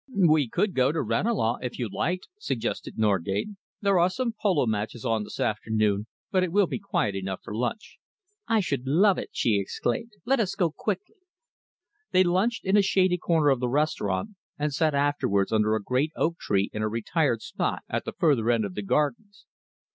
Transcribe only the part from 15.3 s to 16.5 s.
under a great oak